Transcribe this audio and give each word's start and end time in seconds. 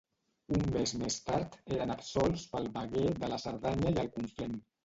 Un 0.59 0.63
mes 0.75 0.93
més 1.01 1.17
tard 1.27 1.57
eren 1.77 1.95
absolts 1.97 2.47
pel 2.55 2.71
veguer 2.79 3.15
de 3.21 3.33
la 3.35 3.41
Cerdanya 3.47 3.97
i 3.97 4.01
el 4.07 4.15
Conflent. 4.19 4.61